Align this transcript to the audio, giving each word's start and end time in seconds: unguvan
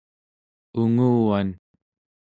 unguvan 0.79 1.49